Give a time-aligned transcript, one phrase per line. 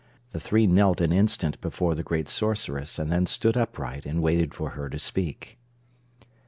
[0.31, 4.51] The three knelt an instant before the great Sorceress and then stood upright and waited
[4.55, 5.59] for her to speak.